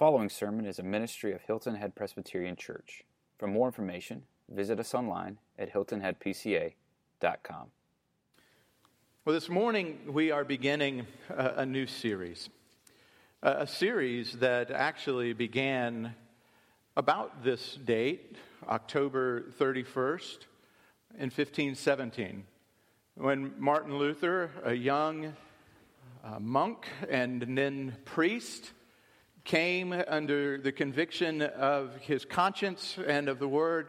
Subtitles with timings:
[0.00, 3.04] following sermon is a ministry of Hilton Head Presbyterian Church.
[3.36, 7.66] For more information, visit us online at hiltonheadpca.com.
[9.26, 12.48] Well, this morning we are beginning a, new series.
[13.42, 16.14] A, a series that actually began
[16.96, 18.36] about this date,
[18.70, 20.38] October 31st,
[21.18, 22.44] in 1517,
[23.16, 25.34] when Martin Luther, a young
[26.24, 28.70] uh, monk and then priest,
[29.44, 33.88] came under the conviction of his conscience and of the word.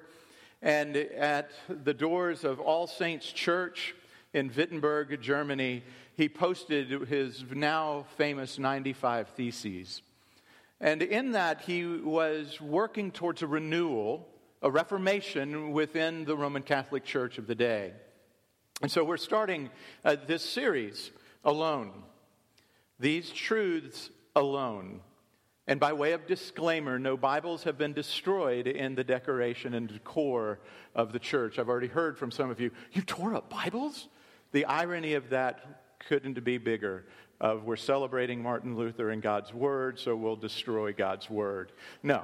[0.62, 3.96] And at the doors of All Saints Church
[4.34, 5.84] in Wittenberg, Germany,
[6.16, 10.02] he posted his now famous 95 Theses.
[10.80, 14.28] And in that, he was working towards a renewal,
[14.62, 17.94] a reformation within the Roman Catholic Church of the day.
[18.82, 19.70] And so we're starting
[20.04, 21.12] uh, this series
[21.44, 21.92] alone.
[23.00, 25.02] These truths alone.
[25.68, 30.60] And by way of disclaimer, no Bibles have been destroyed in the decoration and decor
[30.96, 31.60] of the church.
[31.60, 34.08] I've already heard from some of you, you tore up Bibles?
[34.54, 37.06] The irony of that couldn't be bigger.
[37.40, 41.72] Of we're celebrating Martin Luther and God's Word, so we'll destroy God's Word.
[42.04, 42.24] No,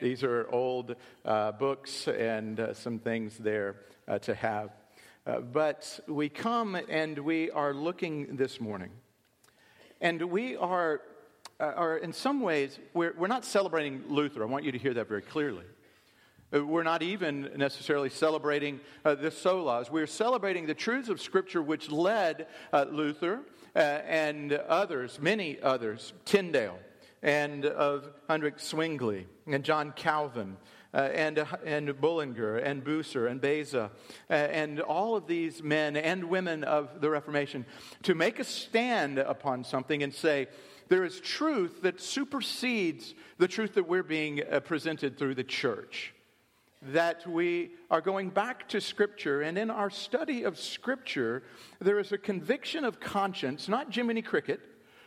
[0.00, 0.94] these are old
[1.24, 3.76] uh, books and uh, some things there
[4.08, 4.70] uh, to have.
[5.26, 8.90] Uh, but we come and we are looking this morning,
[10.00, 11.02] and we are
[11.62, 14.42] are in some ways, we're, we're not celebrating Luther.
[14.42, 15.64] I want you to hear that very clearly.
[16.54, 19.90] Uh, we're not even necessarily celebrating uh, the solas.
[19.90, 23.40] We're celebrating the truths of Scripture which led uh, Luther
[23.74, 26.78] uh, and others, many others, Tyndale
[27.22, 30.56] and of Hendrik Zwingli and John Calvin.
[30.94, 33.90] Uh, and, uh, and Bullinger and Bucer and Beza
[34.28, 37.64] uh, and all of these men and women of the Reformation
[38.02, 40.48] to make a stand upon something and say,
[40.88, 46.14] there is truth that supersedes the truth that we're being uh, presented through the church.
[46.82, 51.44] That we are going back to Scripture, and in our study of Scripture,
[51.80, 54.60] there is a conviction of conscience, not Jiminy Cricket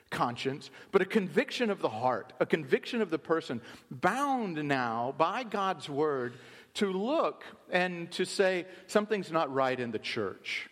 [0.10, 5.44] conscience, but a conviction of the heart, a conviction of the person, bound now by
[5.44, 6.38] God's Word
[6.76, 10.70] to look and to say, something's not right in the church.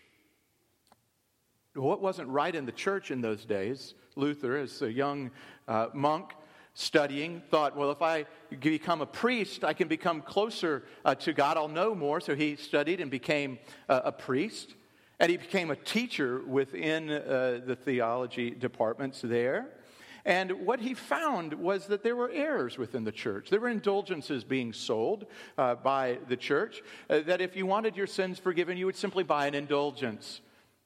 [1.75, 5.31] What wasn't right in the church in those days Luther, as a young
[5.67, 6.33] uh, monk
[6.75, 8.25] studying, thought, well, if I
[8.59, 11.57] become a priest, I can become closer uh, to God.
[11.57, 12.21] I'll know more.
[12.21, 14.75] So he studied and became uh, a priest.
[15.19, 19.67] And he became a teacher within uh, the theology departments there.
[20.25, 23.49] And what he found was that there were errors within the church.
[23.49, 25.25] There were indulgences being sold
[25.57, 29.23] uh, by the church, uh, that if you wanted your sins forgiven, you would simply
[29.23, 30.41] buy an indulgence.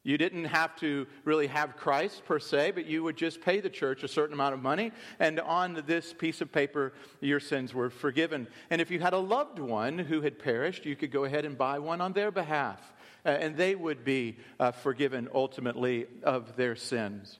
[0.07, 3.69] You didn't have to really have Christ per se, but you would just pay the
[3.69, 7.89] church a certain amount of money, and on this piece of paper, your sins were
[7.89, 8.47] forgiven.
[8.69, 11.57] And if you had a loved one who had perished, you could go ahead and
[11.57, 12.79] buy one on their behalf,
[13.25, 17.37] uh, and they would be uh, forgiven ultimately of their sins.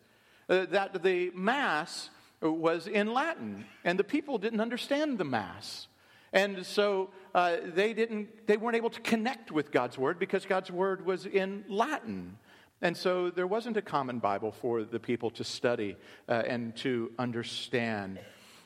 [0.50, 2.10] Uh, that the Mass
[2.42, 5.88] was in Latin, and the people didn't understand the Mass.
[6.34, 10.70] And so uh, they, didn't, they weren't able to connect with God's Word because God's
[10.70, 12.38] Word was in Latin.
[12.82, 15.96] And so there wasn't a common Bible for the people to study
[16.30, 18.20] uh, and to understand.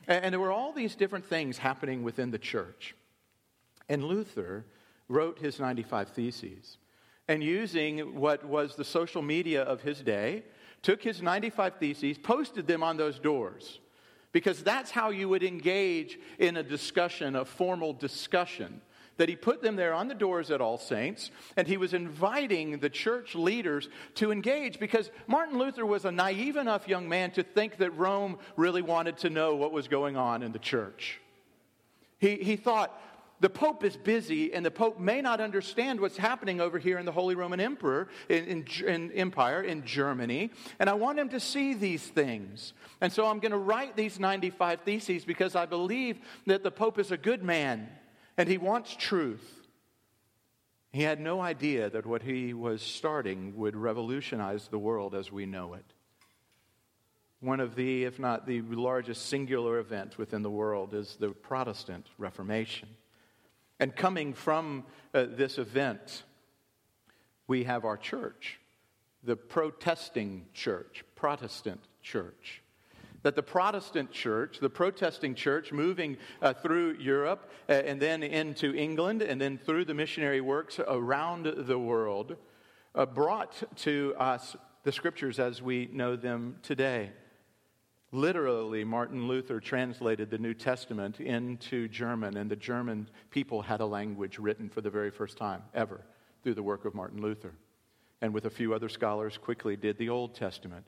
[0.07, 2.95] And, and there were all these different things happening within the church.
[3.87, 4.65] And Luther
[5.07, 6.77] wrote his 95 Theses.
[7.27, 10.43] And using what was the social media of his day,
[10.81, 13.79] took his 95 Theses, posted them on those doors.
[14.33, 18.81] Because that's how you would engage in a discussion, a formal discussion
[19.21, 22.79] that he put them there on the doors at All Saints, and he was inviting
[22.79, 27.43] the church leaders to engage because Martin Luther was a naive enough young man to
[27.43, 31.21] think that Rome really wanted to know what was going on in the church.
[32.17, 32.99] He, he thought,
[33.41, 37.05] the Pope is busy, and the Pope may not understand what's happening over here in
[37.05, 40.49] the Holy Roman Emperor in, in, in, Empire in Germany,
[40.79, 42.73] and I want him to see these things.
[43.01, 46.17] And so I'm going to write these 95 theses because I believe
[46.47, 47.87] that the Pope is a good man
[48.37, 49.59] and he wants truth.
[50.91, 55.45] He had no idea that what he was starting would revolutionize the world as we
[55.45, 55.85] know it.
[57.39, 62.05] One of the, if not the largest singular event within the world, is the Protestant
[62.17, 62.89] Reformation.
[63.79, 66.23] And coming from uh, this event,
[67.47, 68.59] we have our church,
[69.23, 72.61] the protesting church, Protestant church
[73.23, 78.73] that the Protestant church, the protesting church, moving uh, through Europe uh, and then into
[78.75, 82.35] England and then through the missionary works around the world,
[82.95, 87.11] uh, brought to us the scriptures as we know them today.
[88.13, 93.85] Literally, Martin Luther translated the New Testament into German, and the German people had a
[93.85, 96.01] language written for the very first time ever
[96.43, 97.53] through the work of Martin Luther.
[98.21, 100.85] And with a few other scholars, quickly did the Old Testament.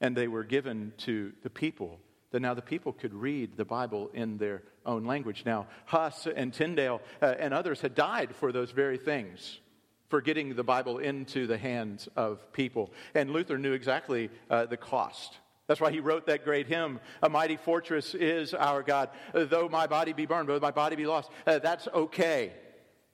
[0.00, 1.98] And they were given to the people
[2.30, 5.44] that now the people could read the Bible in their own language.
[5.46, 9.60] Now, Huss and Tyndale uh, and others had died for those very things,
[10.08, 12.92] for getting the Bible into the hands of people.
[13.14, 15.36] And Luther knew exactly uh, the cost.
[15.68, 19.10] That's why he wrote that great hymn, A Mighty Fortress is Our God.
[19.34, 22.52] Uh, though my body be burned, though my body be lost, uh, that's okay,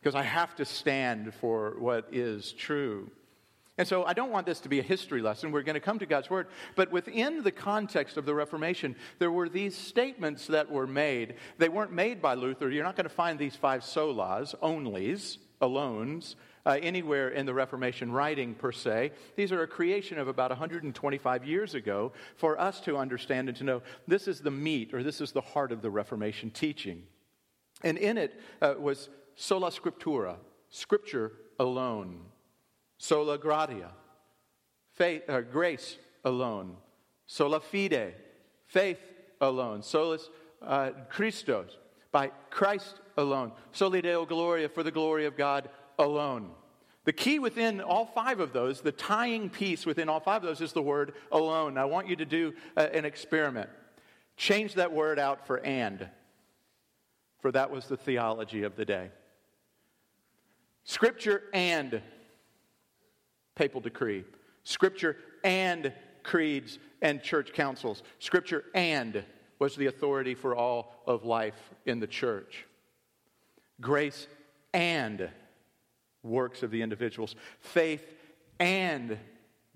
[0.01, 3.11] because I have to stand for what is true.
[3.77, 5.51] And so I don't want this to be a history lesson.
[5.51, 6.47] We're going to come to God's Word.
[6.77, 11.35] But within the context of the Reformation, there were these statements that were made.
[11.59, 12.71] They weren't made by Luther.
[12.71, 16.37] You're not going to find these five solas, onlys, alones,
[16.67, 19.11] uh, anywhere in the Reformation writing per se.
[19.35, 23.65] These are a creation of about 125 years ago for us to understand and to
[23.65, 27.03] know this is the meat or this is the heart of the Reformation teaching.
[27.83, 30.37] And in it uh, was sola scriptura,
[30.71, 32.21] scripture alone.
[33.05, 33.91] Sola gratia,
[34.95, 36.75] faith, uh, grace alone.
[37.27, 38.15] Sola fide,
[38.67, 38.99] faith
[39.43, 39.83] alone.
[39.83, 40.31] Solus
[40.63, 41.77] uh, Christos,
[42.13, 43.53] by Christ alone.
[43.73, 45.69] Soli Deo Gloria, for the glory of God
[45.99, 46.53] alone.
[47.05, 50.63] The key within all five of those, the tying piece within all five of those,
[50.63, 51.77] is the word alone.
[51.77, 53.69] I want you to do uh, an experiment.
[54.39, 56.09] Change that word out for and,
[57.43, 59.11] for that was the theology of the day.
[60.85, 62.01] Scripture and
[63.55, 64.25] papal decree,
[64.65, 65.93] Scripture and
[66.23, 68.03] creeds and church councils.
[68.19, 69.23] Scripture and
[69.59, 72.67] was the authority for all of life in the church.
[73.81, 74.27] Grace
[74.73, 75.29] and
[76.23, 77.37] works of the individuals.
[77.61, 78.05] Faith
[78.59, 79.19] and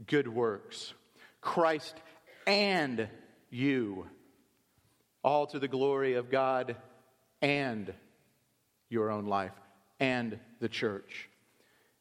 [0.06, 0.94] good works.
[1.40, 1.94] Christ
[2.46, 3.08] and
[3.50, 4.06] you.
[5.22, 6.76] All to the glory of God
[7.42, 7.92] and
[8.88, 9.52] your own life
[10.00, 11.28] and the church.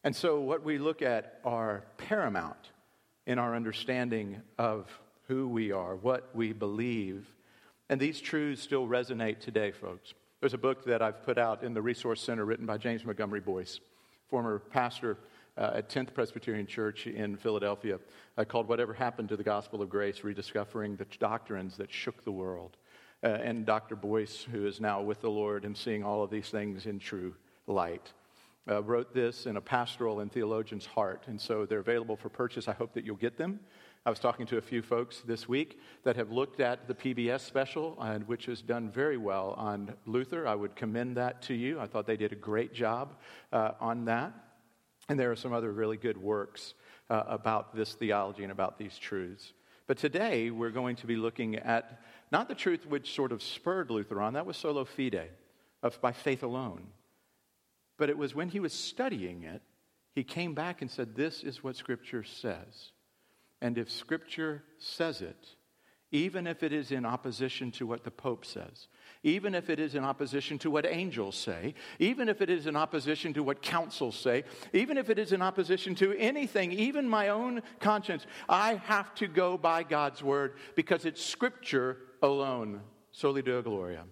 [0.07, 2.71] And so, what we look at are paramount
[3.25, 4.89] in our understanding of
[5.27, 7.27] who we are, what we believe.
[7.89, 10.13] And these truths still resonate today, folks.
[10.39, 13.41] There's a book that I've put out in the Resource Center written by James Montgomery
[13.41, 13.81] Boice,
[14.29, 15.17] former pastor
[15.57, 17.99] uh, at 10th Presbyterian Church in Philadelphia,
[18.37, 22.31] uh, called Whatever Happened to the Gospel of Grace Rediscovering the Doctrines That Shook the
[22.31, 22.77] World.
[23.21, 23.97] Uh, and Dr.
[23.97, 27.35] Boice, who is now with the Lord and seeing all of these things in true
[27.67, 28.13] light
[28.69, 31.23] uh, wrote this in a pastoral and theologian's heart.
[31.27, 32.67] And so they're available for purchase.
[32.67, 33.59] I hope that you'll get them.
[34.05, 37.41] I was talking to a few folks this week that have looked at the PBS
[37.41, 40.47] special, and which has done very well on Luther.
[40.47, 41.79] I would commend that to you.
[41.79, 43.15] I thought they did a great job
[43.51, 44.33] uh, on that.
[45.09, 46.73] And there are some other really good works
[47.09, 49.53] uh, about this theology and about these truths.
[49.87, 53.89] But today we're going to be looking at not the truth which sort of spurred
[53.89, 55.29] Luther on, that was sola fide,
[55.81, 56.87] of by faith alone.
[57.97, 59.61] But it was when he was studying it,
[60.13, 62.91] he came back and said, This is what Scripture says.
[63.61, 65.47] And if Scripture says it,
[66.11, 68.87] even if it is in opposition to what the Pope says,
[69.23, 72.75] even if it is in opposition to what angels say, even if it is in
[72.75, 74.43] opposition to what councils say,
[74.73, 79.27] even if it is in opposition to anything, even my own conscience, I have to
[79.27, 82.81] go by God's word because it's Scripture alone.
[83.11, 84.03] Soli Deo Gloria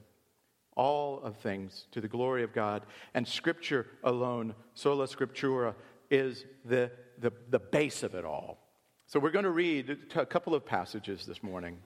[0.75, 2.85] all of things to the glory of God.
[3.14, 5.73] And Scripture alone, sola scriptura,
[6.09, 8.57] is the, the, the base of it all.
[9.07, 11.78] So we're going to read a couple of passages this morning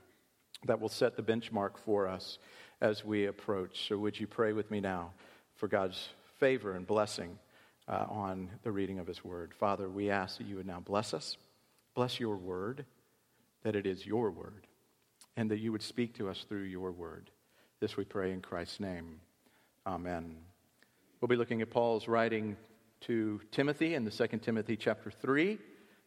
[0.66, 2.40] that will set the benchmark for us
[2.82, 3.88] as we approach.
[3.88, 5.12] So would you pray with me now
[5.56, 6.10] for God's
[6.40, 7.38] favor and blessing
[7.88, 9.54] uh, on the reading of His Word?
[9.60, 11.38] Father, we ask that you would now bless us,
[11.94, 12.86] bless your Word,
[13.64, 14.66] that it is your Word,
[15.36, 17.30] and that you would speak to us through your Word.
[17.80, 19.22] This we pray in Christ's name.
[19.88, 20.36] Amen.
[21.22, 22.58] We'll be looking at Paul's writing
[23.02, 25.58] to Timothy in the Second Timothy chapter 3,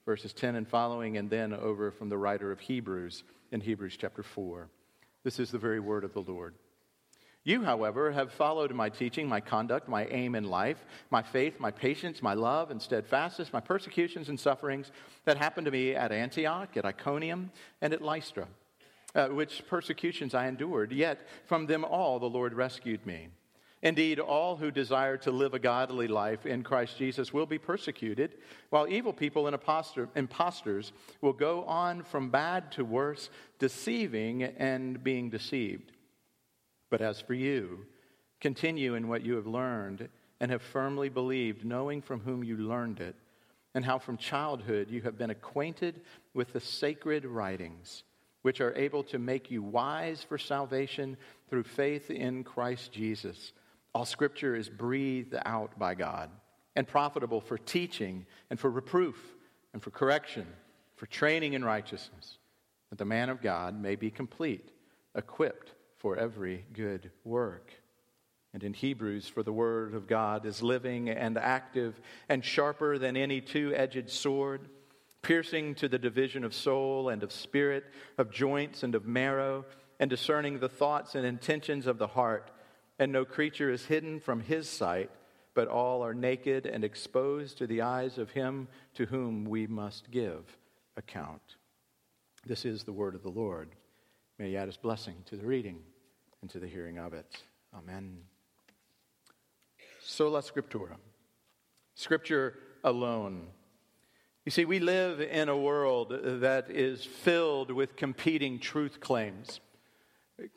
[0.05, 4.23] verses 10 and following, and then over from the writer of Hebrews in Hebrews chapter
[4.23, 4.69] 4.
[5.25, 6.57] This is the very word of the Lord.
[7.43, 11.71] You, however, have followed my teaching, my conduct, my aim in life, my faith, my
[11.71, 14.93] patience, my love and steadfastness, my persecutions and sufferings
[15.25, 17.51] that happened to me at Antioch, at Iconium,
[17.81, 18.47] and at Lystra
[19.15, 23.29] uh, which persecutions I endured, yet from them all the Lord rescued me.
[23.83, 28.37] Indeed, all who desire to live a godly life in Christ Jesus will be persecuted,
[28.71, 33.29] while evil people and impostor, impostors will go on from bad to worse,
[33.59, 35.91] deceiving and being deceived.
[36.91, 37.87] But as for you,
[38.41, 43.01] continue in what you have learned and have firmly believed, knowing from whom you learned
[43.01, 43.17] it,
[43.75, 46.03] and how from childhood you have been acquainted
[46.35, 48.05] with the sacred writings
[48.43, 51.17] which are able to make you wise for salvation
[51.49, 53.53] through faith in Christ Jesus.
[53.95, 56.31] All scripture is breathed out by God
[56.77, 59.17] and profitable for teaching and for reproof
[59.73, 60.47] and for correction,
[60.97, 62.39] for training in righteousness,
[62.91, 64.71] that the man of God may be complete,
[65.15, 67.73] equipped for every good work.
[68.55, 73.17] And in Hebrews, for the word of God is living and active and sharper than
[73.17, 74.69] any two edged sword
[75.23, 77.85] piercing to the division of soul and of spirit,
[78.19, 79.65] of joints and of marrow,
[80.01, 82.51] and discerning the thoughts and intentions of the heart.
[82.99, 85.11] And no creature is hidden from his sight,
[85.55, 90.11] but all are naked and exposed to the eyes of him to whom we must
[90.11, 90.57] give
[90.97, 91.57] account.
[92.45, 93.71] This is the word of the Lord.
[94.39, 95.79] May he add his blessing to the reading
[96.41, 97.43] and to the hearing of it.
[97.75, 98.19] Amen.
[100.01, 100.97] Sola Scriptura.
[101.95, 103.47] Scripture alone
[104.45, 109.61] you see, we live in a world that is filled with competing truth claims.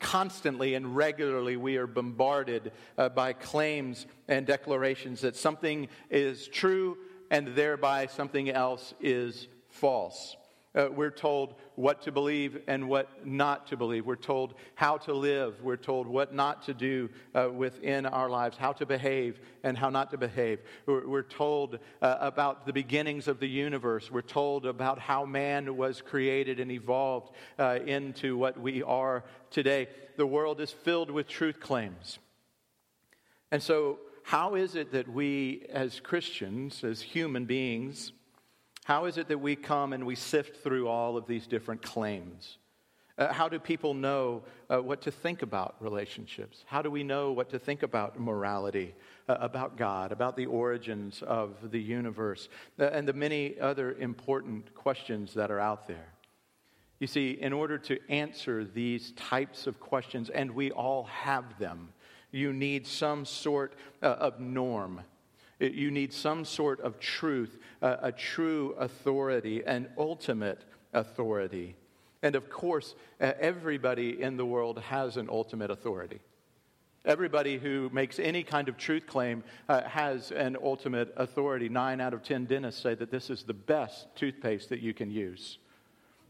[0.00, 6.98] Constantly and regularly, we are bombarded uh, by claims and declarations that something is true
[7.30, 10.36] and thereby something else is false.
[10.76, 14.04] Uh, we're told what to believe and what not to believe.
[14.04, 15.62] We're told how to live.
[15.62, 19.88] We're told what not to do uh, within our lives, how to behave and how
[19.88, 20.60] not to behave.
[20.84, 24.10] We're, we're told uh, about the beginnings of the universe.
[24.10, 29.88] We're told about how man was created and evolved uh, into what we are today.
[30.16, 32.18] The world is filled with truth claims.
[33.50, 38.12] And so, how is it that we, as Christians, as human beings,
[38.86, 42.58] how is it that we come and we sift through all of these different claims?
[43.18, 46.62] Uh, how do people know uh, what to think about relationships?
[46.66, 48.94] How do we know what to think about morality,
[49.28, 54.72] uh, about God, about the origins of the universe, uh, and the many other important
[54.72, 56.12] questions that are out there?
[57.00, 61.88] You see, in order to answer these types of questions, and we all have them,
[62.30, 65.00] you need some sort uh, of norm
[65.58, 71.76] you need some sort of truth, a true authority, an ultimate authority.
[72.22, 76.20] And of course, everybody in the world has an ultimate authority.
[77.04, 81.68] Everybody who makes any kind of truth claim uh, has an ultimate authority.
[81.68, 85.08] Nine out of ten dentists say that this is the best toothpaste that you can
[85.08, 85.58] use.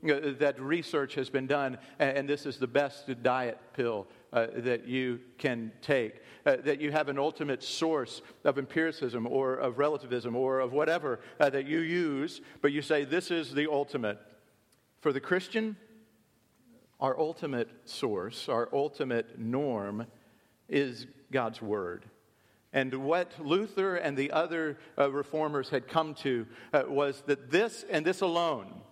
[0.05, 4.87] Uh, that research has been done, and this is the best diet pill uh, that
[4.87, 6.21] you can take.
[6.45, 11.19] Uh, that you have an ultimate source of empiricism or of relativism or of whatever
[11.41, 14.21] uh, that you use, but you say, This is the ultimate.
[15.01, 15.77] For the Christian,
[17.01, 20.07] our ultimate source, our ultimate norm
[20.69, 22.05] is God's Word.
[22.73, 27.85] And what Luther and the other uh, reformers had come to uh, was that this
[27.91, 28.83] and this alone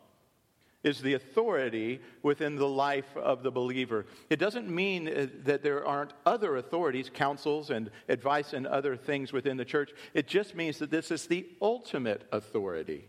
[0.84, 4.06] is the authority within the life of the believer.
[4.30, 9.32] It doesn't mean uh, that there aren't other authorities, councils, and advice and other things
[9.32, 9.92] within the church.
[10.12, 13.08] It just means that this is the ultimate authority.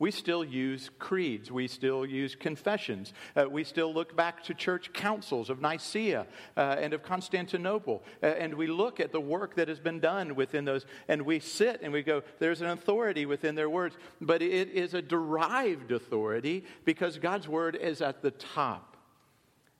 [0.00, 1.50] We still use creeds.
[1.50, 3.12] We still use confessions.
[3.34, 6.26] Uh, we still look back to church councils of Nicaea
[6.56, 8.04] uh, and of Constantinople.
[8.22, 10.86] Uh, and we look at the work that has been done within those.
[11.08, 13.96] And we sit and we go, there's an authority within their words.
[14.20, 18.96] But it is a derived authority because God's word is at the top.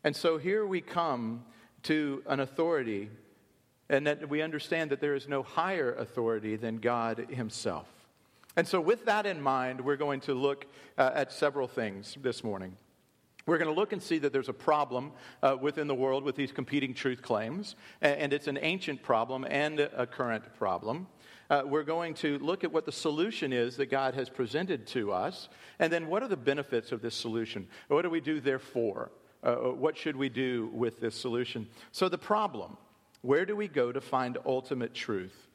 [0.03, 1.45] And so here we come
[1.85, 3.09] to an authority,
[3.89, 7.87] and that we understand that there is no higher authority than God Himself.
[8.59, 10.67] And so, with that in mind, we're going to look
[10.99, 12.77] uh, at several things this morning.
[13.47, 15.13] We're going to look and see that there's a problem
[15.45, 19.79] uh, within the world with these competing truth claims, and it's an ancient problem and
[19.79, 21.07] a current problem.
[21.49, 25.13] Uh, we're going to look at what the solution is that God has presented to
[25.13, 25.49] us,
[25.79, 27.69] and then what are the benefits of this solution?
[27.87, 29.13] What do we do therefore?
[29.41, 31.69] Uh, what should we do with this solution?
[31.93, 32.77] So, the problem
[33.23, 35.48] where do we go to find ultimate truth?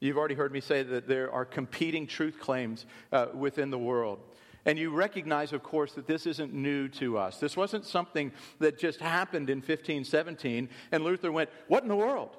[0.00, 4.18] You've already heard me say that there are competing truth claims uh, within the world.
[4.66, 7.38] And you recognize, of course, that this isn't new to us.
[7.38, 12.36] This wasn't something that just happened in 1517, and Luther went, What in the world?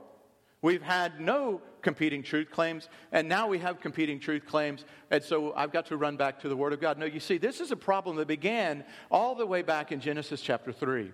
[0.62, 5.54] We've had no competing truth claims, and now we have competing truth claims, and so
[5.54, 6.98] I've got to run back to the Word of God.
[6.98, 10.42] No, you see, this is a problem that began all the way back in Genesis
[10.42, 11.12] chapter 3.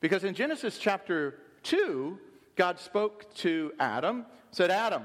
[0.00, 2.18] Because in Genesis chapter 2,
[2.56, 5.04] God spoke to Adam, said, Adam,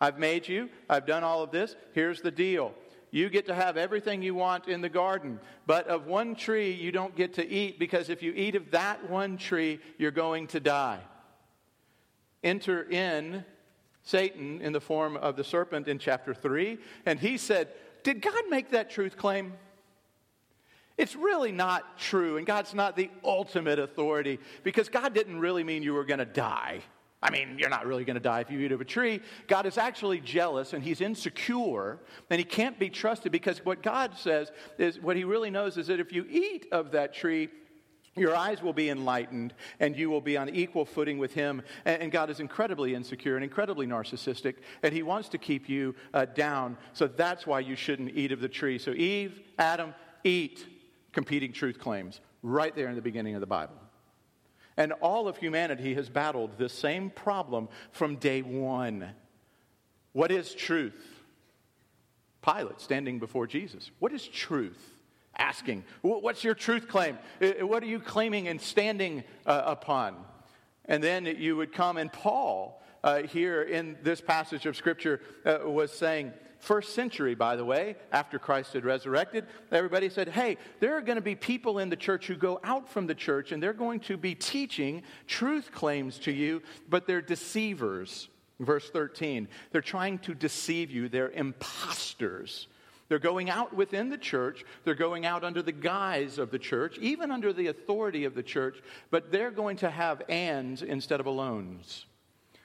[0.00, 1.76] I've made you, I've done all of this.
[1.92, 2.74] Here's the deal.
[3.10, 6.90] You get to have everything you want in the garden, but of one tree you
[6.90, 10.60] don't get to eat because if you eat of that one tree, you're going to
[10.60, 11.00] die.
[12.42, 13.44] Enter in
[14.02, 16.76] Satan in the form of the serpent in chapter 3,
[17.06, 17.68] and he said,
[18.02, 19.54] Did God make that truth claim?
[20.96, 25.82] It's really not true, and God's not the ultimate authority because God didn't really mean
[25.82, 26.82] you were going to die.
[27.24, 29.22] I mean, you're not really going to die if you eat of a tree.
[29.48, 31.98] God is actually jealous and he's insecure
[32.28, 35.86] and he can't be trusted because what God says is what he really knows is
[35.86, 37.48] that if you eat of that tree,
[38.14, 41.62] your eyes will be enlightened and you will be on equal footing with him.
[41.86, 46.26] And God is incredibly insecure and incredibly narcissistic, and he wants to keep you uh,
[46.26, 46.76] down.
[46.92, 48.78] So that's why you shouldn't eat of the tree.
[48.78, 50.66] So, Eve, Adam, eat
[51.14, 53.76] competing truth claims right there in the beginning of the Bible.
[54.76, 59.10] And all of humanity has battled this same problem from day one.
[60.12, 61.22] What is truth?
[62.42, 63.90] Pilate standing before Jesus.
[64.00, 64.90] What is truth?
[65.36, 67.18] Asking, What's your truth claim?
[67.40, 70.16] What are you claiming and standing uh, upon?
[70.84, 75.58] And then you would come, and Paul, uh, here in this passage of Scripture, uh,
[75.64, 76.32] was saying,
[76.64, 81.16] First century, by the way, after Christ had resurrected, everybody said, hey, there are going
[81.16, 84.00] to be people in the church who go out from the church and they're going
[84.00, 88.30] to be teaching truth claims to you, but they're deceivers.
[88.60, 92.66] Verse 13, they're trying to deceive you, they're imposters.
[93.10, 94.64] They're going out within the church.
[94.84, 98.42] They're going out under the guise of the church, even under the authority of the
[98.42, 98.80] church,
[99.10, 102.04] but they're going to have ands instead of alones.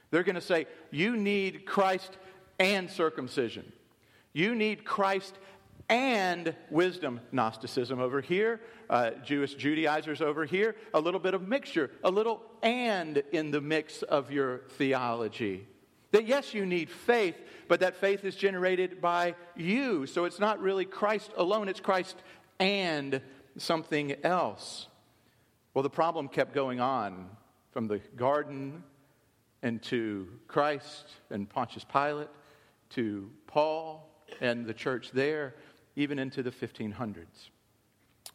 [0.10, 2.18] They're going to say, You need Christ
[2.60, 3.74] and circumcision.
[4.34, 5.38] You need Christ
[5.90, 7.20] and wisdom.
[7.32, 12.42] Gnosticism over here, uh, Jewish Judaizers over here, a little bit of mixture, a little
[12.62, 15.68] and in the mix of your theology.
[16.12, 17.36] That yes, you need faith,
[17.68, 20.06] but that faith is generated by you.
[20.06, 22.18] So it's not really Christ alone, it's Christ
[22.60, 23.22] and
[23.58, 24.88] something else.
[25.74, 27.30] Well, the problem kept going on
[27.72, 28.84] from the garden
[29.62, 32.30] and to Christ and Pontius Pilate
[32.92, 34.09] to Paul
[34.42, 35.56] and the church there,
[35.96, 37.26] even into the 1500s.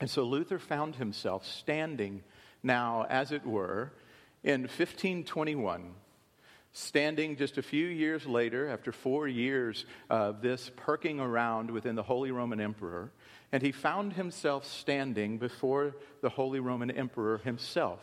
[0.01, 2.23] And so Luther found himself standing
[2.63, 3.93] now, as it were,
[4.43, 5.95] in 1521
[6.75, 12.03] standing just a few years later, after four years of this perking around within the
[12.03, 13.13] Holy Roman Emperor,
[13.53, 18.01] and he found himself standing before the Holy Roman Emperor himself,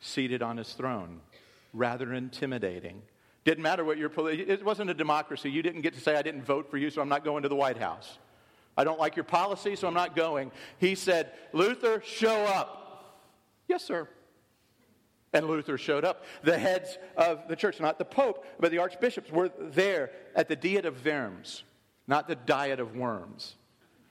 [0.00, 1.20] seated on his throne,
[1.72, 3.00] rather intimidating.
[3.44, 5.50] Didn't matter what your it wasn't a democracy.
[5.50, 7.48] You didn't get to say I didn't vote for you, so I'm not going to
[7.48, 8.18] the White House.
[8.76, 10.52] I don't like your policy, so I'm not going.
[10.78, 13.18] He said, "Luther, show up."
[13.66, 14.08] Yes, sir.
[15.32, 16.24] And Luther showed up.
[16.42, 20.56] The heads of the church, not the Pope, but the archbishops, were there at the
[20.56, 21.64] Diet of Worms,
[22.06, 23.56] not the diet of worms.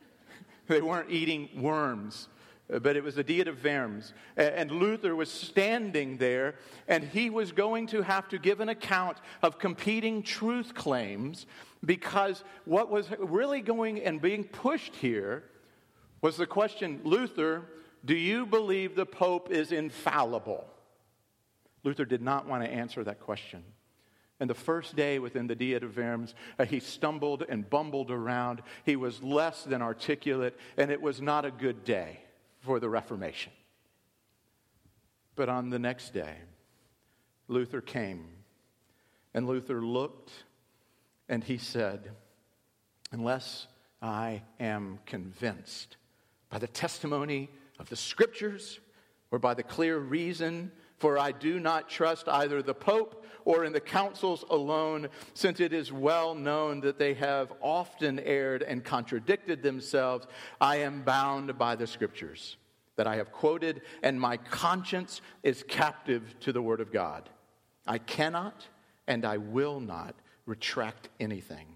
[0.67, 2.29] they weren't eating worms
[2.69, 4.13] but it was the Diet of Worms.
[4.35, 6.55] And Luther was standing there,
[6.87, 11.45] and he was going to have to give an account of competing truth claims
[11.85, 15.43] because what was really going and being pushed here
[16.21, 17.63] was the question Luther,
[18.03, 20.65] do you believe the Pope is infallible?
[21.83, 23.63] Luther did not want to answer that question.
[24.39, 28.61] And the first day within the Diet of Worms, uh, he stumbled and bumbled around.
[28.83, 32.19] He was less than articulate, and it was not a good day
[32.67, 33.53] for the Reformation.
[35.37, 36.35] But on the next day,
[37.47, 38.27] Luther came,
[39.33, 40.31] and Luther looked
[41.29, 42.11] and he said,
[43.13, 43.67] Unless
[44.01, 45.95] I am convinced
[46.49, 47.49] by the testimony
[47.79, 48.81] of the scriptures
[49.31, 53.71] or by the clear reason, for I do not trust either the Pope or in
[53.71, 59.63] the councils alone, since it is well known that they have often erred and contradicted
[59.63, 60.27] themselves.
[60.59, 62.57] I am bound by the scriptures
[62.97, 67.29] that I have quoted, and my conscience is captive to the word of God.
[67.85, 68.67] I cannot
[69.07, 71.67] and I will not retract anything,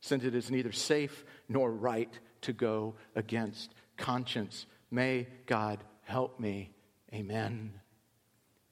[0.00, 4.66] since it is neither safe nor right to go against conscience.
[4.90, 6.72] May God help me.
[7.14, 7.81] Amen.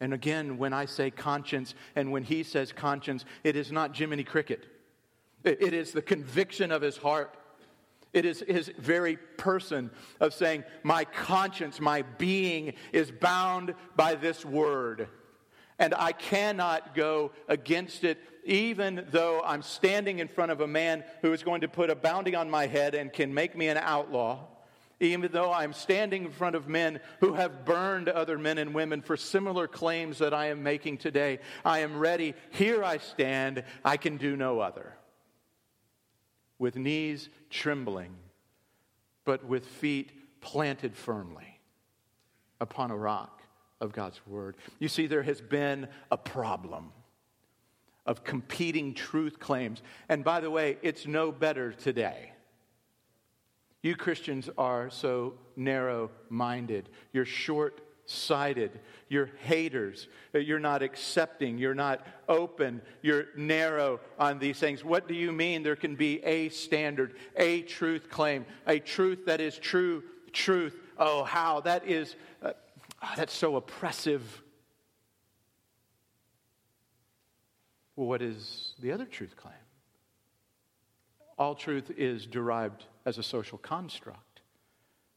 [0.01, 4.25] And again, when I say conscience and when he says conscience, it is not Jiminy
[4.25, 4.65] Cricket.
[5.45, 7.37] It is the conviction of his heart.
[8.13, 14.45] It is his very person of saying, My conscience, my being is bound by this
[14.45, 15.09] word.
[15.79, 21.05] And I cannot go against it, even though I'm standing in front of a man
[21.23, 23.79] who is going to put a bounty on my head and can make me an
[23.79, 24.47] outlaw
[25.01, 29.01] even though I'm standing in front of men who have burned other men and women
[29.01, 32.35] for similar claims that I am making today, I am ready.
[32.51, 33.65] Here I stand.
[33.85, 34.95] I can do no other.
[36.59, 38.15] With knees trembling,
[39.25, 41.61] but with feet planted firmly
[42.61, 43.43] upon a rock
[43.81, 44.57] of God's word.
[44.79, 46.93] You see, there has been a problem
[48.05, 49.83] of competing truth claims.
[50.11, 52.33] And by the way, it's no better today.
[53.83, 56.89] You Christians are so narrow minded.
[57.13, 58.81] You're short sighted.
[59.09, 60.09] You're haters.
[60.35, 61.59] You're not accepting.
[61.59, 62.83] You're not open.
[63.03, 64.85] You're narrow on these things.
[64.85, 69.41] What do you mean there can be a standard, a truth claim, a truth that
[69.41, 70.77] is true truth?
[70.99, 71.61] Oh, how?
[71.61, 72.53] That is, uh,
[73.03, 74.43] oh, that's so oppressive.
[77.97, 79.55] Well, what is the other truth claim?
[81.39, 84.31] All truth is derived as a social construct.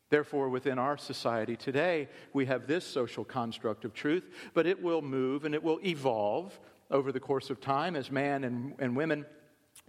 [0.09, 5.01] Therefore, within our society today, we have this social construct of truth, but it will
[5.01, 6.59] move and it will evolve
[6.91, 9.25] over the course of time as man and, and women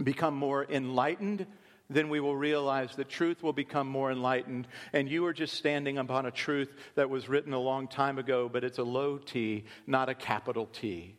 [0.03, 1.47] become more enlightened.
[1.91, 5.99] Then we will realize that truth will become more enlightened, and you are just standing
[5.99, 9.65] upon a truth that was written a long time ago, but it's a low T,
[9.87, 11.19] not a capital T.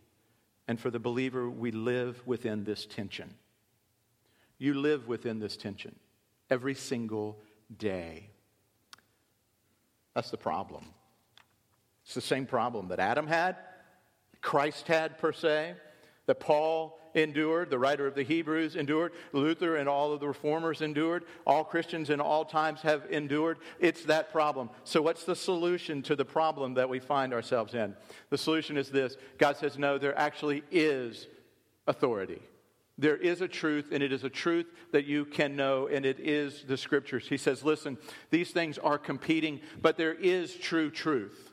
[0.68, 3.36] And for the believer, we live within this tension.
[4.58, 5.96] You live within this tension
[6.50, 7.40] every single
[7.78, 8.30] day.
[10.14, 10.86] That's the problem.
[12.06, 13.58] It's the same problem that Adam had,
[14.42, 15.76] Christ had, per se,
[16.28, 20.82] that Paul endured, the writer of the Hebrews endured, Luther and all of the reformers
[20.82, 23.58] endured, all Christians in all times have endured.
[23.80, 24.70] It's that problem.
[24.84, 27.96] So, what's the solution to the problem that we find ourselves in?
[28.30, 31.28] The solution is this God says, no, there actually is
[31.88, 32.42] authority.
[32.98, 36.20] There is a truth, and it is a truth that you can know, and it
[36.20, 37.28] is the scriptures.
[37.28, 37.98] He says, Listen,
[38.30, 41.52] these things are competing, but there is true truth.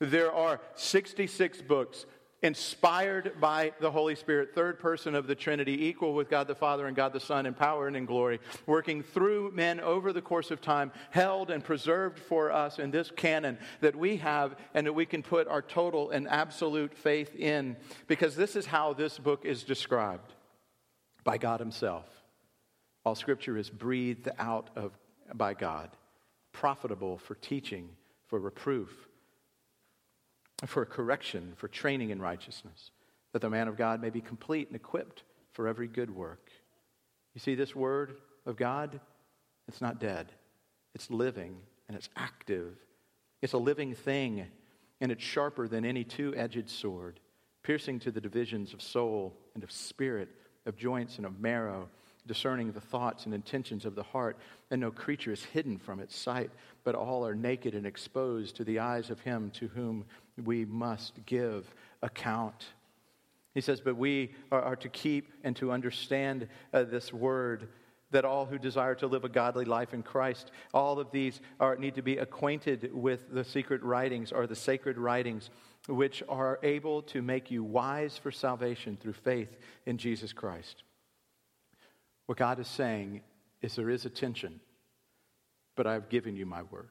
[0.00, 2.04] There are 66 books
[2.42, 6.86] inspired by the Holy Spirit, third person of the Trinity, equal with God the Father
[6.86, 10.50] and God the Son in power and in glory, working through men over the course
[10.50, 14.92] of time, held and preserved for us in this canon that we have and that
[14.94, 19.44] we can put our total and absolute faith in, because this is how this book
[19.44, 20.34] is described
[21.24, 22.06] by God Himself.
[23.04, 24.92] All Scripture is breathed out of,
[25.34, 25.90] by God,
[26.52, 27.88] profitable for teaching,
[28.26, 29.08] for reproof,
[30.66, 32.90] for correction, for training in righteousness,
[33.32, 36.50] that the man of God may be complete and equipped for every good work.
[37.34, 39.00] You see, this word of God,
[39.68, 40.32] it's not dead,
[40.94, 41.56] it's living
[41.88, 42.76] and it's active.
[43.42, 44.46] It's a living thing,
[45.00, 47.18] and it's sharper than any two edged sword,
[47.64, 50.28] piercing to the divisions of soul and of spirit
[50.66, 51.88] of joints and of marrow,
[52.26, 54.36] discerning the thoughts and intentions of the heart.
[54.70, 56.50] And no creature is hidden from its sight,
[56.84, 60.04] but all are naked and exposed to the eyes of him to whom
[60.44, 62.66] we must give account.
[63.54, 67.68] He says, But we are, are to keep and to understand uh, this word
[68.12, 71.76] that all who desire to live a godly life in Christ, all of these are,
[71.76, 75.50] need to be acquainted with the secret writings or the sacred writings
[75.90, 80.84] which are able to make you wise for salvation through faith in Jesus Christ.
[82.26, 83.22] What God is saying
[83.60, 84.60] is there is a tension,
[85.76, 86.88] but I've given you my word.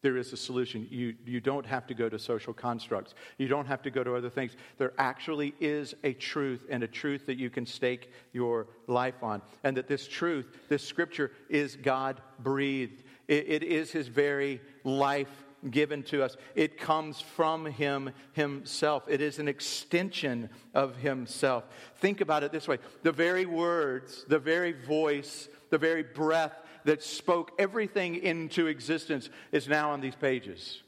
[0.00, 0.86] There is a solution.
[0.90, 3.14] You, you don't have to go to social constructs.
[3.36, 4.52] You don't have to go to other things.
[4.76, 9.42] There actually is a truth and a truth that you can stake your life on.
[9.64, 13.02] And that this truth, this scripture, is God breathed.
[13.26, 16.36] It, it is His very life given to us.
[16.54, 21.64] It comes from Him Himself, it is an extension of Himself.
[21.96, 27.02] Think about it this way the very words, the very voice, the very breath that
[27.02, 30.82] spoke everything into existence is now on these pages.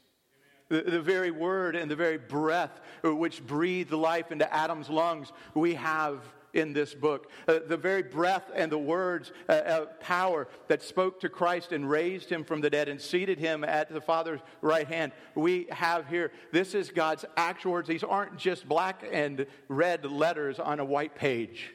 [0.69, 5.73] The, the, very word and the very breath which breathed life into Adam's lungs, we
[5.73, 7.29] have in this book.
[7.47, 11.89] Uh, the very breath and the words, uh, uh, power that spoke to Christ and
[11.89, 16.07] raised him from the dead and seated him at the Father's right hand, we have
[16.07, 16.31] here.
[16.51, 17.87] This is God's actual words.
[17.87, 21.73] These aren't just black and red letters on a white page.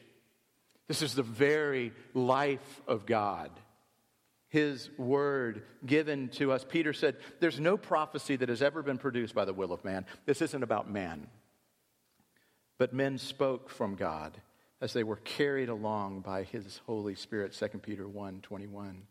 [0.87, 3.51] This is the very life of God.
[4.49, 6.65] His word given to us.
[6.67, 10.05] Peter said, There's no prophecy that has ever been produced by the will of man.
[10.25, 11.27] This isn't about man.
[12.77, 14.39] But men spoke from God
[14.81, 19.01] as they were carried along by his Holy Spirit, 2 Peter 1 21.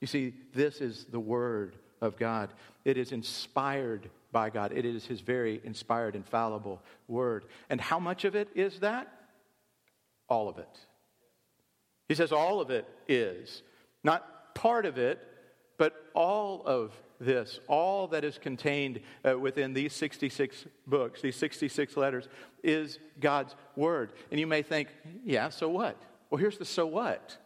[0.00, 2.50] You see, this is the Word of God.
[2.84, 7.44] It is inspired by God, it is his very inspired, infallible Word.
[7.68, 9.12] And how much of it is that?
[10.28, 10.78] All of it.
[12.08, 13.62] He says all of it is.
[14.02, 15.20] Not part of it,
[15.78, 21.96] but all of this, all that is contained uh, within these 66 books, these 66
[21.96, 22.28] letters,
[22.64, 24.12] is God's Word.
[24.30, 24.88] And you may think,
[25.24, 25.96] yeah, so what?
[26.30, 27.36] Well, here's the so what.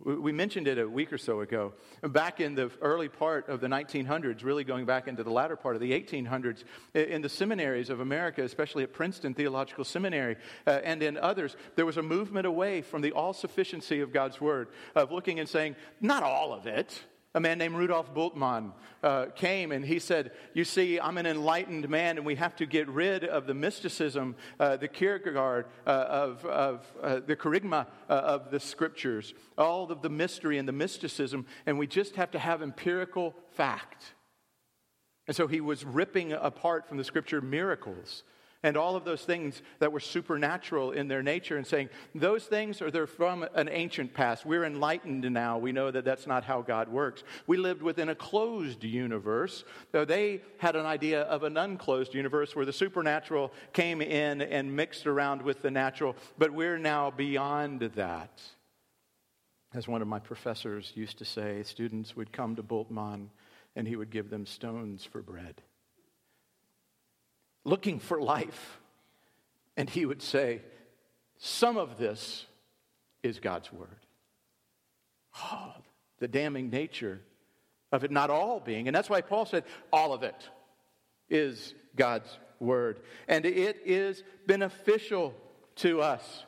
[0.00, 1.74] We mentioned it a week or so ago.
[2.02, 5.74] Back in the early part of the 1900s, really going back into the latter part
[5.74, 6.62] of the 1800s,
[6.94, 10.36] in the seminaries of America, especially at Princeton Theological Seminary
[10.68, 14.40] uh, and in others, there was a movement away from the all sufficiency of God's
[14.40, 17.02] Word, of looking and saying, not all of it
[17.34, 21.88] a man named Rudolf Bultmann uh, came and he said, You see, I'm an enlightened
[21.88, 26.44] man and we have to get rid of the mysticism, uh, the Kierkegaard, uh, of,
[26.46, 31.46] of uh, the kerygma uh, of the scriptures, all of the mystery and the mysticism,
[31.66, 34.14] and we just have to have empirical fact.
[35.26, 38.22] And so he was ripping apart from the scripture miracles
[38.62, 42.82] and all of those things that were supernatural in their nature and saying those things
[42.82, 44.44] are they're from an ancient past.
[44.44, 45.58] We're enlightened now.
[45.58, 47.22] We know that that's not how god works.
[47.46, 49.64] We lived within a closed universe.
[49.92, 54.74] Though they had an idea of an unclosed universe where the supernatural came in and
[54.74, 58.42] mixed around with the natural but we're now beyond that.
[59.74, 63.28] As one of my professors used to say students would come to bultmann
[63.76, 65.62] and he would give them stones for bread
[67.68, 68.78] looking for life.
[69.76, 70.62] And he would say,
[71.38, 72.46] Some of this
[73.22, 74.06] is God's word.
[75.36, 75.74] Oh,
[76.18, 77.20] the damning nature
[77.92, 78.88] of it not all being.
[78.88, 80.48] And that's why Paul said, All of it
[81.30, 83.00] is God's word.
[83.28, 85.34] And it is beneficial
[85.76, 86.44] to us.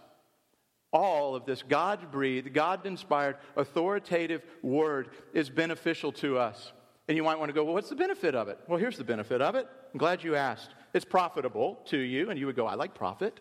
[0.93, 6.73] All of this God breathed, God inspired, authoritative word is beneficial to us.
[7.07, 8.59] And you might want to go, well, what's the benefit of it?
[8.67, 9.69] Well, here's the benefit of it.
[9.93, 10.71] I'm glad you asked.
[10.93, 13.41] It's profitable to you, and you would go, I like profit.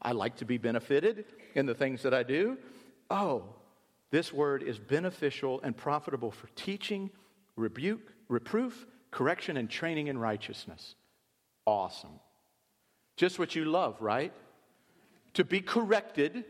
[0.00, 2.58] I like to be benefited in the things that I do.
[3.10, 3.44] Oh,
[4.10, 7.10] this word is beneficial and profitable for teaching,
[7.56, 10.96] rebuke, reproof, correction, and training in righteousness.
[11.66, 12.20] Awesome.
[13.16, 14.32] Just what you love, right?
[15.34, 16.44] To be corrected,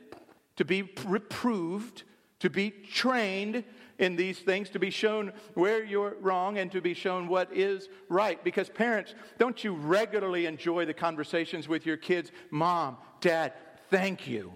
[0.57, 2.05] to be reproved,
[2.40, 3.64] to be trained
[4.02, 7.88] in these things, to be shown where you're wrong and to be shown what is
[8.08, 8.42] right.
[8.42, 12.32] Because, parents, don't you regularly enjoy the conversations with your kids?
[12.50, 13.52] Mom, Dad,
[13.90, 14.52] thank you.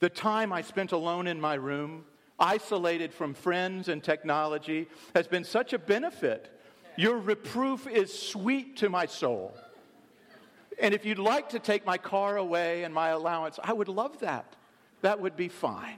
[0.00, 2.04] The time I spent alone in my room,
[2.38, 6.52] isolated from friends and technology, has been such a benefit.
[6.96, 9.56] Your reproof is sweet to my soul.
[10.78, 14.20] And if you'd like to take my car away and my allowance, I would love
[14.20, 14.54] that.
[15.00, 15.96] That would be fine.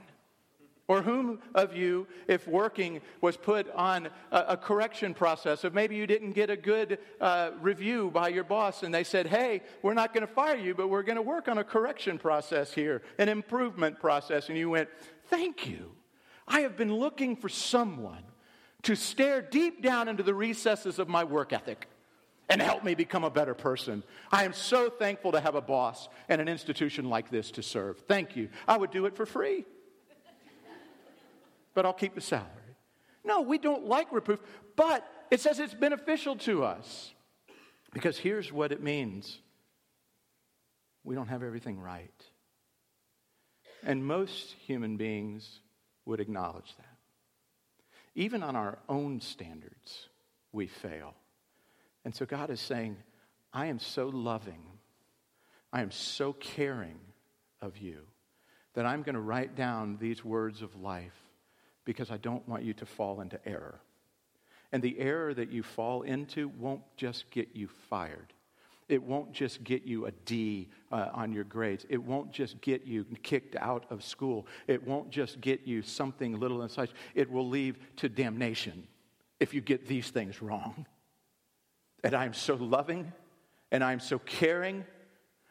[0.89, 5.63] Or whom of you, if working, was put on a, a correction process?
[5.63, 9.27] If maybe you didn't get a good uh, review by your boss and they said,
[9.27, 12.17] hey, we're not going to fire you, but we're going to work on a correction
[12.17, 14.49] process here, an improvement process.
[14.49, 14.89] And you went,
[15.27, 15.91] thank you.
[16.47, 18.23] I have been looking for someone
[18.81, 21.87] to stare deep down into the recesses of my work ethic
[22.49, 24.01] and help me become a better person.
[24.31, 27.99] I am so thankful to have a boss and an institution like this to serve.
[28.07, 28.49] Thank you.
[28.67, 29.65] I would do it for free
[31.79, 32.75] but I'll keep the salary.
[33.23, 34.41] No, we don't like reproof,
[34.75, 37.13] but it says it's beneficial to us.
[37.93, 39.39] Because here's what it means
[41.05, 42.11] we don't have everything right.
[43.81, 45.61] And most human beings
[46.03, 46.97] would acknowledge that.
[48.13, 50.09] Even on our own standards,
[50.51, 51.13] we fail.
[52.03, 52.97] And so God is saying,
[53.53, 54.65] I am so loving,
[55.71, 56.99] I am so caring
[57.61, 57.99] of you
[58.73, 61.15] that I'm going to write down these words of life
[61.85, 63.79] because I don't want you to fall into error.
[64.71, 68.33] And the error that you fall into won't just get you fired.
[68.87, 71.85] It won't just get you a D uh, on your grades.
[71.89, 74.47] It won't just get you kicked out of school.
[74.67, 76.89] It won't just get you something little and such.
[77.13, 78.87] It will lead to damnation
[79.39, 80.85] if you get these things wrong.
[82.03, 83.11] And I am so loving
[83.71, 84.85] and I am so caring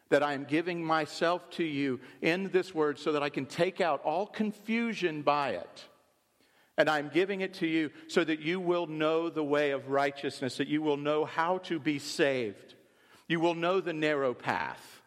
[0.08, 3.80] that I am giving myself to you in this word so that I can take
[3.80, 5.84] out all confusion by it
[6.78, 10.56] and I'm giving it to you so that you will know the way of righteousness,
[10.56, 12.74] that you will know how to be saved.
[13.26, 15.02] You will know the narrow path.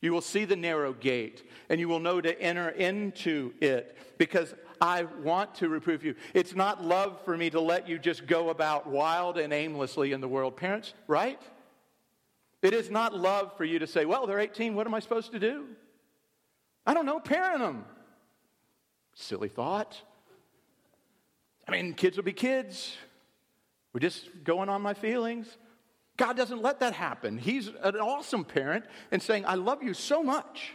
[0.00, 4.54] You will see the narrow gate, and you will know to enter into it because
[4.80, 6.14] I want to reprove you.
[6.32, 10.20] It's not love for me to let you just go about wild and aimlessly in
[10.20, 10.56] the world.
[10.56, 11.40] Parents, right?
[12.62, 15.32] It is not love for you to say, well, they're 18, what am I supposed
[15.32, 15.66] to do?
[16.86, 17.84] I don't know, parent them.
[19.14, 20.00] Silly thought.
[21.66, 22.96] I mean, kids will be kids.
[23.92, 25.46] We're just going on my feelings.
[26.16, 27.38] God doesn't let that happen.
[27.38, 30.72] He's an awesome parent and saying, I love you so much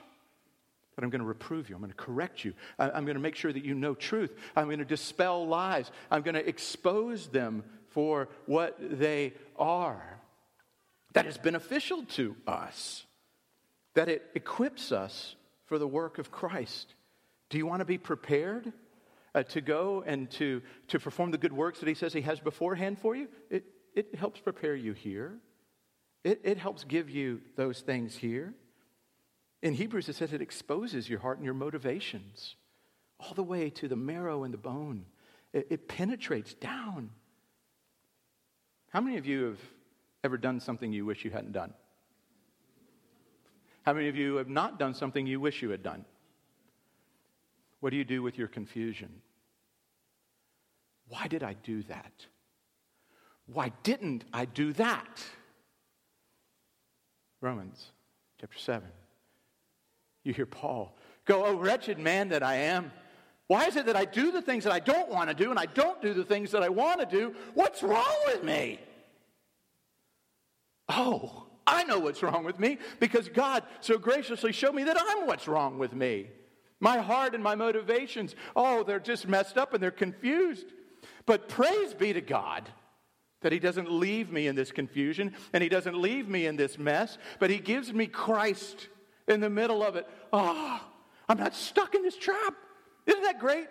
[0.95, 1.75] that I'm going to reprove you.
[1.75, 2.54] I'm going to correct you.
[2.77, 4.36] I'm going to make sure that you know truth.
[4.56, 5.89] I'm going to dispel lies.
[6.12, 10.19] I'm going to expose them for what they are.
[11.13, 13.06] That is beneficial to us,
[13.95, 16.93] that it equips us for the work of Christ.
[17.49, 18.71] Do you want to be prepared?
[19.34, 22.39] Uh, to go and to, to perform the good works that He says He has
[22.39, 23.65] beforehand for you, it,
[23.96, 25.38] it helps prepare you here.
[26.24, 28.54] It, it helps give you those things here.
[29.62, 32.56] In Hebrews, it says it exposes your heart and your motivations
[33.20, 35.06] all the way to the marrow and the bone.
[35.54, 37.12] It, it penetrates down.
[38.91, 39.60] How many of you have
[40.24, 41.74] ever done something you wish you hadn't done?
[43.84, 46.06] How many of you have not done something you wish you had done?
[47.82, 49.10] What do you do with your confusion?
[51.10, 52.26] Why did I do that?
[53.48, 55.22] Why didn't I do that?
[57.41, 57.91] Romans
[58.39, 58.88] chapter 7.
[60.24, 62.91] You hear Paul go, Oh, wretched man that I am.
[63.48, 65.60] Why is it that I do the things that I don't want to do and
[65.60, 67.36] I don't do the things that I want to do?
[67.56, 68.80] What's wrong with me?
[70.88, 75.26] Oh, I know what's wrong with me because God so graciously showed me that I'm
[75.26, 76.28] what's wrong with me.
[76.82, 80.65] My heart and my motivations, oh, they're just messed up and they're confused.
[81.26, 82.67] But praise be to God
[83.41, 86.78] that He doesn't leave me in this confusion and He doesn't leave me in this
[86.80, 88.89] mess, but He gives me Christ
[89.28, 90.08] in the middle of it.
[90.34, 90.82] Oh,
[91.30, 92.56] I'm not stuck in this trap.
[93.06, 93.58] Isn't that great?
[93.58, 93.70] Amen.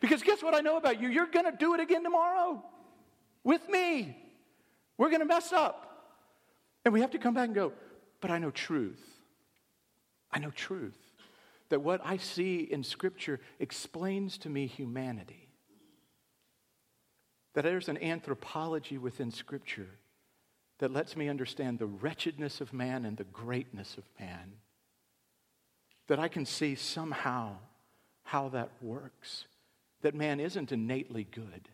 [0.00, 1.08] Because guess what I know about you?
[1.08, 2.62] You're going to do it again tomorrow
[3.44, 4.16] with me.
[4.96, 5.84] We're going to mess up.
[6.84, 7.72] And we have to come back and go,
[8.20, 9.02] but I know truth.
[10.32, 10.98] I know truth.
[11.70, 15.48] That what I see in Scripture explains to me humanity.
[17.54, 19.88] That there's an anthropology within Scripture
[20.78, 24.52] that lets me understand the wretchedness of man and the greatness of man.
[26.06, 27.56] That I can see somehow
[28.22, 29.46] how that works.
[30.02, 31.68] That man isn't innately good,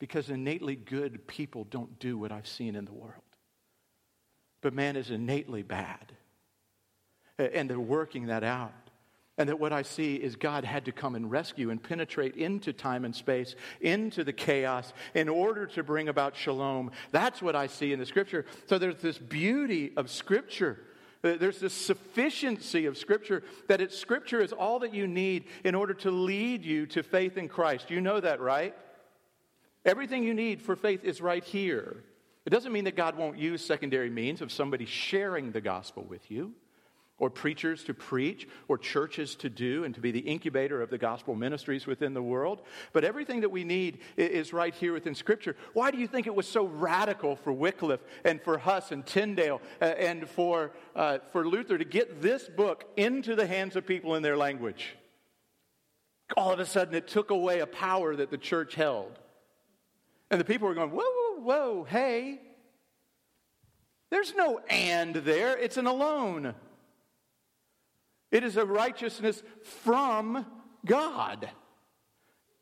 [0.00, 3.22] because innately good people don't do what I've seen in the world.
[4.60, 6.12] But man is innately bad.
[7.38, 8.81] And they're working that out.
[9.42, 12.72] And that what I see is God had to come and rescue and penetrate into
[12.72, 16.92] time and space, into the chaos, in order to bring about shalom.
[17.10, 18.46] That's what I see in the scripture.
[18.66, 20.78] So there's this beauty of scripture.
[21.22, 25.94] There's this sufficiency of Scripture that it's Scripture is all that you need in order
[25.94, 27.90] to lead you to faith in Christ.
[27.90, 28.74] You know that, right?
[29.84, 32.02] Everything you need for faith is right here.
[32.44, 36.28] It doesn't mean that God won't use secondary means of somebody sharing the gospel with
[36.28, 36.54] you
[37.22, 40.98] or preachers to preach, or churches to do, and to be the incubator of the
[40.98, 42.62] gospel ministries within the world.
[42.92, 45.54] But everything that we need is right here within Scripture.
[45.72, 49.60] Why do you think it was so radical for Wycliffe and for Huss and Tyndale
[49.80, 54.16] uh, and for, uh, for Luther to get this book into the hands of people
[54.16, 54.96] in their language?
[56.36, 59.16] All of a sudden, it took away a power that the church held.
[60.28, 62.40] And the people were going, whoa, whoa, whoa, hey.
[64.10, 66.56] There's no and there, it's an alone.
[68.32, 70.44] It is a righteousness from
[70.84, 71.48] God.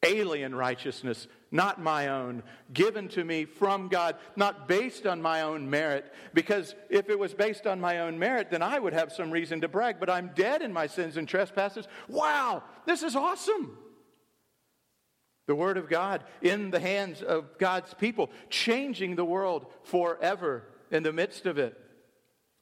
[0.04, 5.68] Alien righteousness, not my own, given to me from God, not based on my own
[5.68, 6.10] merit.
[6.32, 9.60] Because if it was based on my own merit, then I would have some reason
[9.60, 11.86] to brag, but I'm dead in my sins and trespasses.
[12.08, 13.76] Wow, this is awesome.
[15.46, 21.02] The Word of God in the hands of God's people, changing the world forever in
[21.02, 21.78] the midst of it.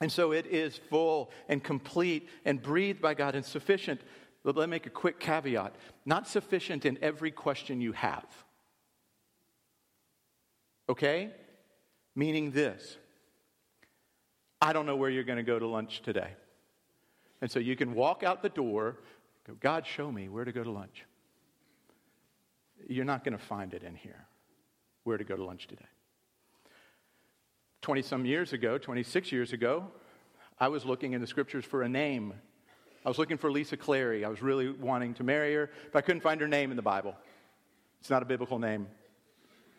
[0.01, 4.01] And so it is full and complete and breathed by God and sufficient.
[4.45, 8.27] But let me make a quick caveat not sufficient in every question you have.
[10.89, 11.31] Okay?
[12.15, 12.97] Meaning this
[14.61, 16.31] I don't know where you're going to go to lunch today.
[17.41, 18.99] And so you can walk out the door,
[19.47, 21.05] go, God, show me where to go to lunch.
[22.89, 24.27] You're not going to find it in here,
[25.05, 25.85] where to go to lunch today.
[27.83, 29.87] 20 some years ago, 26 years ago,
[30.59, 32.35] I was looking in the scriptures for a name.
[33.05, 34.25] I was looking for Lisa Clary.
[34.25, 36.83] I was really wanting to marry her, but I couldn't find her name in the
[36.83, 37.15] Bible.
[38.01, 38.89] It's not a biblical name.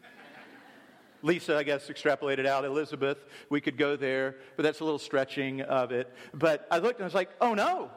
[1.22, 2.64] Lisa, I guess, extrapolated out.
[2.64, 3.18] Elizabeth,
[3.50, 6.14] we could go there, but that's a little stretching of it.
[6.34, 7.92] But I looked and I was like, oh no,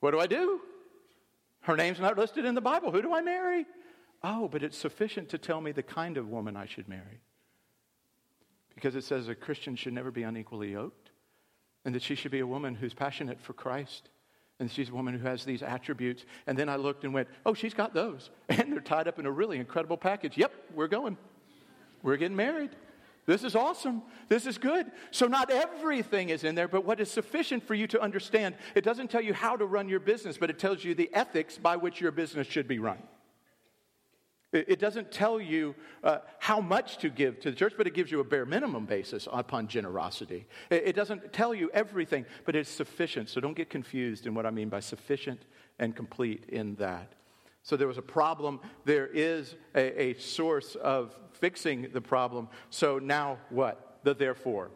[0.00, 0.60] what do I do?
[1.60, 2.90] Her name's not listed in the Bible.
[2.90, 3.66] Who do I marry?
[4.24, 7.20] Oh, but it's sufficient to tell me the kind of woman I should marry
[8.82, 11.10] because it says a Christian should never be unequally yoked,
[11.84, 14.08] and that she should be a woman who's passionate for Christ,
[14.58, 16.24] and she's a woman who has these attributes.
[16.48, 18.30] And then I looked and went, oh, she's got those.
[18.48, 20.36] And they're tied up in a really incredible package.
[20.36, 21.16] Yep, we're going.
[22.02, 22.70] We're getting married.
[23.24, 24.02] This is awesome.
[24.28, 24.90] This is good.
[25.12, 28.82] So, not everything is in there, but what is sufficient for you to understand, it
[28.82, 31.76] doesn't tell you how to run your business, but it tells you the ethics by
[31.76, 32.98] which your business should be run.
[34.52, 35.74] It doesn't tell you
[36.04, 38.84] uh, how much to give to the church, but it gives you a bare minimum
[38.84, 40.46] basis upon generosity.
[40.70, 43.30] It doesn't tell you everything, but it's sufficient.
[43.30, 45.40] So don't get confused in what I mean by sufficient
[45.78, 47.14] and complete in that.
[47.62, 48.60] So there was a problem.
[48.84, 52.48] There is a, a source of fixing the problem.
[52.68, 54.00] So now what?
[54.02, 54.70] The therefore.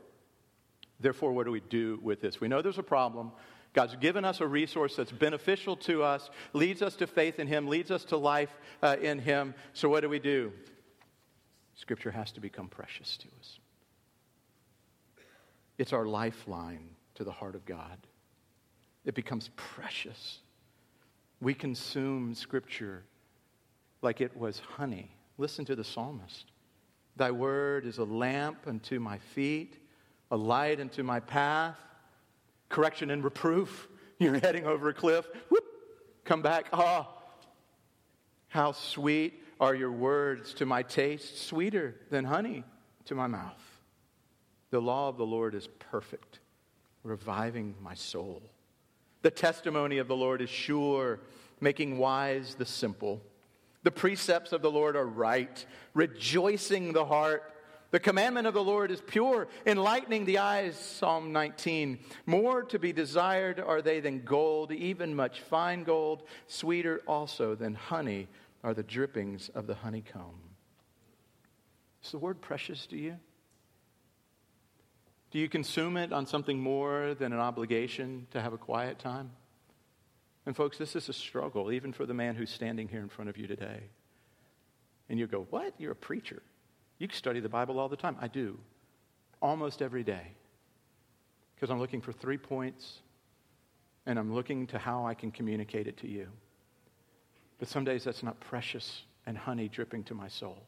[1.00, 2.40] Therefore, what do we do with this?
[2.40, 3.32] We know there's a problem.
[3.76, 7.68] God's given us a resource that's beneficial to us, leads us to faith in Him,
[7.68, 8.48] leads us to life
[8.82, 9.54] uh, in Him.
[9.74, 10.50] So, what do we do?
[11.74, 13.58] Scripture has to become precious to us.
[15.76, 17.98] It's our lifeline to the heart of God.
[19.04, 20.38] It becomes precious.
[21.42, 23.04] We consume Scripture
[24.00, 25.10] like it was honey.
[25.36, 26.46] Listen to the psalmist.
[27.14, 29.76] Thy word is a lamp unto my feet
[30.30, 31.76] a light unto my path,
[32.68, 33.88] correction and reproof.
[34.18, 35.28] You're heading over a cliff.
[35.50, 35.64] Whoop,
[36.24, 36.68] come back.
[36.72, 37.22] Ah, oh,
[38.48, 42.64] how sweet are your words to my taste, sweeter than honey
[43.06, 43.62] to my mouth.
[44.70, 46.40] The law of the Lord is perfect,
[47.02, 48.42] reviving my soul.
[49.22, 51.20] The testimony of the Lord is sure,
[51.60, 53.22] making wise the simple.
[53.82, 55.64] The precepts of the Lord are right,
[55.94, 57.52] rejoicing the heart.
[57.96, 60.78] The commandment of the Lord is pure, enlightening the eyes.
[60.78, 61.98] Psalm 19.
[62.26, 66.24] More to be desired are they than gold, even much fine gold.
[66.46, 68.28] Sweeter also than honey
[68.62, 70.38] are the drippings of the honeycomb.
[72.04, 73.16] Is the word precious to you?
[75.30, 79.30] Do you consume it on something more than an obligation to have a quiet time?
[80.44, 83.30] And, folks, this is a struggle, even for the man who's standing here in front
[83.30, 83.84] of you today.
[85.08, 85.72] And you go, What?
[85.78, 86.42] You're a preacher.
[86.98, 88.16] You can study the Bible all the time.
[88.20, 88.58] I do.
[89.42, 90.32] Almost every day.
[91.54, 93.00] Because I'm looking for three points
[94.06, 96.28] and I'm looking to how I can communicate it to you.
[97.58, 100.62] But some days that's not precious and honey dripping to my soul.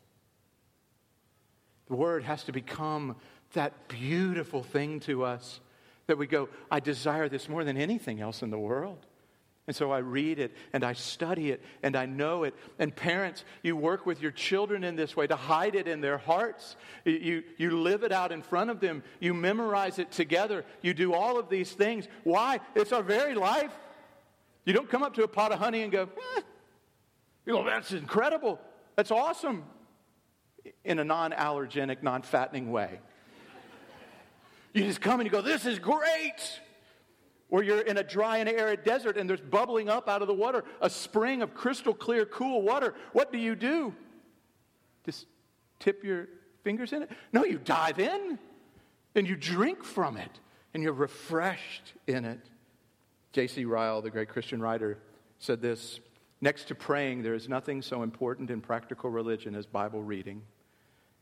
[1.88, 3.16] The Word has to become
[3.54, 5.60] that beautiful thing to us
[6.06, 9.06] that we go, I desire this more than anything else in the world.
[9.68, 12.54] And so I read it and I study it and I know it.
[12.78, 16.16] And parents, you work with your children in this way to hide it in their
[16.16, 16.74] hearts.
[17.04, 19.02] You, you live it out in front of them.
[19.20, 20.64] You memorize it together.
[20.80, 22.08] You do all of these things.
[22.24, 22.60] Why?
[22.74, 23.70] It's our very life.
[24.64, 26.40] You don't come up to a pot of honey and go, eh.
[27.44, 28.58] you go, that's incredible.
[28.96, 29.64] That's awesome.
[30.82, 33.00] In a non allergenic, non fattening way.
[34.72, 36.60] You just come and you go, this is great.
[37.51, 40.34] Or you're in a dry and arid desert and there's bubbling up out of the
[40.34, 42.94] water a spring of crystal clear, cool water.
[43.12, 43.94] What do you do?
[45.05, 45.26] Just
[45.78, 46.28] tip your
[46.62, 47.11] fingers in it?
[47.32, 48.38] No, you dive in
[49.14, 50.40] and you drink from it
[50.74, 52.40] and you're refreshed in it.
[53.32, 53.64] J.C.
[53.64, 54.99] Ryle, the great Christian writer,
[55.38, 56.01] said this
[56.40, 60.42] Next to praying, there is nothing so important in practical religion as Bible reading.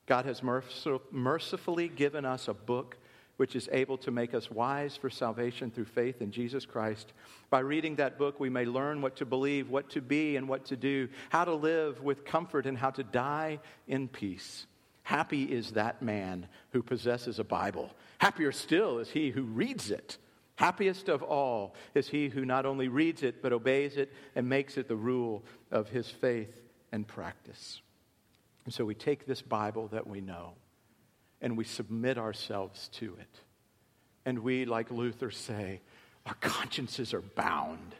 [0.07, 2.99] God has mercifully given us a book
[3.37, 7.13] which is able to make us wise for salvation through faith in Jesus Christ.
[7.51, 10.65] By reading that book, we may learn what to believe, what to be, and what
[10.67, 14.67] to do, how to live with comfort, and how to die in peace.
[15.03, 17.91] Happy is that man who possesses a Bible.
[18.19, 20.19] Happier still is he who reads it.
[20.57, 24.79] Happiest of all is he who not only reads it, but obeys it and makes
[24.79, 26.61] it the rule of his faith
[26.93, 27.83] and practice.
[28.65, 30.55] And so we take this Bible that we know
[31.41, 33.41] and we submit ourselves to it.
[34.25, 35.81] And we, like Luther, say,
[36.25, 37.95] our consciences are bound.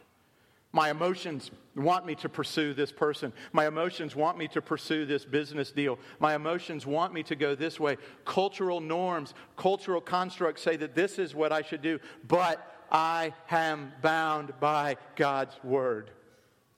[0.73, 3.31] My emotions want me to pursue this person.
[3.53, 5.97] My emotions want me to pursue this business deal.
[6.19, 7.97] My emotions want me to go this way.
[8.25, 13.93] Cultural norms, cultural constructs say that this is what I should do, but I am
[14.01, 16.11] bound by God's word,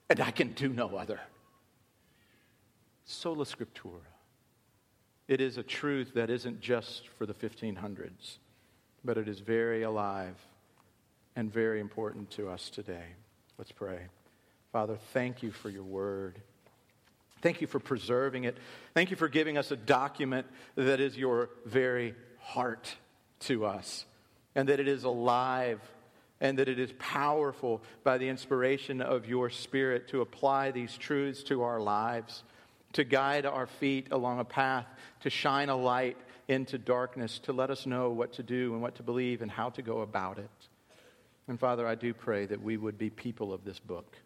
[0.10, 1.20] and I can do no other.
[3.06, 4.06] Sola Scriptura.
[5.30, 8.40] It is a truth that isn't just for the 1500s,
[9.06, 10.34] but it is very alive
[11.36, 13.06] and very important to us today.
[13.60, 14.00] Let's pray.
[14.72, 16.42] Father, thank you for your word.
[17.44, 18.58] Thank you for preserving it.
[18.96, 22.96] Thank you for giving us a document that is your very heart
[23.42, 24.06] to us,
[24.56, 25.80] and that it is alive,
[26.42, 31.44] and that it is powerful by the inspiration of your Spirit to apply these truths
[31.44, 32.42] to our lives
[32.94, 34.86] to guide our feet along a path,
[35.22, 36.18] to shine a light
[36.48, 39.70] into darkness, to let us know what to do and what to believe and how
[39.70, 40.50] to go about it.
[41.48, 44.18] And Father, I do pray that we would be people of this book,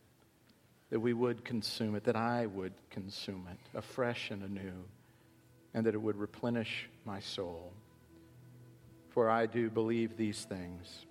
[0.90, 4.86] that we would consume it, that I would consume it afresh and anew,
[5.74, 7.72] and that it would replenish my soul.
[9.12, 11.06] For I do believe these things.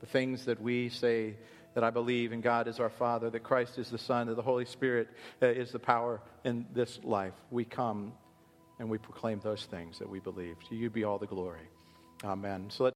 [0.00, 1.34] The things that we say
[1.78, 4.42] that I believe in God as our Father, that Christ is the Son, that the
[4.42, 5.06] Holy Spirit
[5.40, 7.34] uh, is the power in this life.
[7.52, 8.14] We come
[8.80, 10.56] and we proclaim those things that we believe.
[10.70, 11.68] To you be all the glory.
[12.24, 12.66] Amen.
[12.68, 12.94] So let